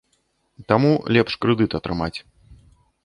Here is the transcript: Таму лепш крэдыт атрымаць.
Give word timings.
Таму 0.71 0.91
лепш 1.17 1.37
крэдыт 1.45 1.77
атрымаць. 1.81 2.13